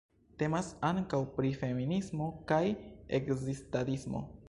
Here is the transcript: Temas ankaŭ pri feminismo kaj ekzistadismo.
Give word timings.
Temas 0.41 0.69
ankaŭ 0.89 1.19
pri 1.35 1.53
feminismo 1.65 2.33
kaj 2.53 2.63
ekzistadismo. 3.21 4.29